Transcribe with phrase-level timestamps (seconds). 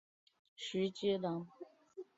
[0.55, 1.45] 徐积人。